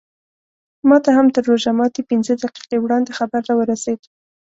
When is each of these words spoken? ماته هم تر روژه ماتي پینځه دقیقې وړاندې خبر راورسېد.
ماته 0.89 1.09
هم 1.17 1.27
تر 1.35 1.43
روژه 1.49 1.71
ماتي 1.79 2.01
پینځه 2.09 2.33
دقیقې 2.43 2.77
وړاندې 2.81 3.11
خبر 3.19 3.41
راورسېد. 3.49 4.01